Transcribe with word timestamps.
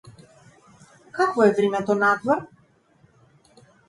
Какво 1.11 1.43
е 1.43 1.51
времето 1.57 1.95
надвор? 1.95 2.41